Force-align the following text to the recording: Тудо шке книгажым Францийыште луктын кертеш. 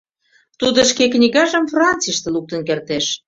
Тудо 0.59 0.79
шке 0.89 1.05
книгажым 1.13 1.65
Францийыште 1.73 2.27
луктын 2.35 2.61
кертеш. 2.67 3.05